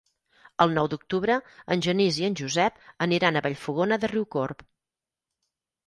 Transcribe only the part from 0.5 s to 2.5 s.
El nou d'octubre en Genís i en